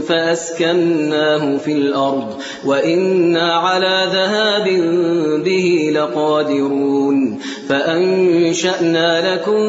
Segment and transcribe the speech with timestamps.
[0.00, 4.64] فأسكناه في الأرض وإنا على ذهاب
[5.44, 7.38] به لقادرون.
[7.68, 9.60] فأنشأنا لكم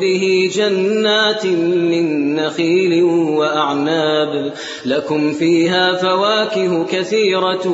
[0.00, 4.52] به جنات من نخيل وأعناب.
[4.86, 7.68] لكم فيها فواكه كثيرة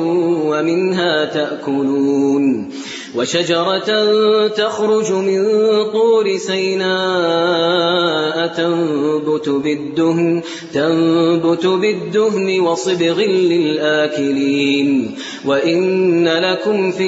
[0.45, 2.69] ومنها تأكلون.
[3.15, 4.07] وشجرة
[4.47, 5.45] تخرج من
[5.93, 10.41] طور سيناء تنبت بالدهن,
[10.73, 15.15] تنبت بالدهن وصبغ للآكلين.
[15.45, 17.07] وإن لكم في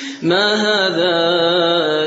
[0.23, 1.21] ما هذا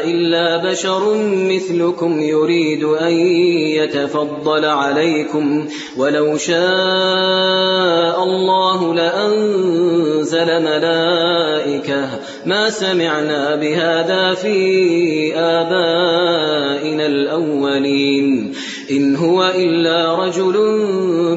[0.05, 5.69] إلا بشر مثلكم يريد أن يتفضل عليكم.
[5.97, 12.09] ولو شاء الله لأنزل ملائكة.
[12.47, 18.55] ما سمعنا بهذا في آبائنا الأولين.
[18.91, 20.53] إن هو إلا رجل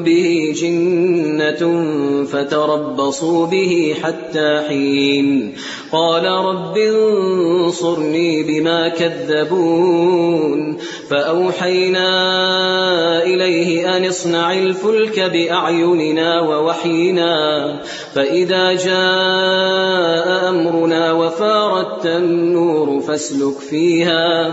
[0.04, 1.84] به جنة
[2.24, 5.54] فتربصوا به حتى حين.
[5.92, 10.76] قال رب انصرني بما كذبون.
[11.10, 12.08] فأوحينا
[13.22, 17.80] إليه أن اصنع الفلك بأعيننا ووحينا.
[18.14, 24.52] فإذا جاء أمرنا وفارت النور فاسلك فيها.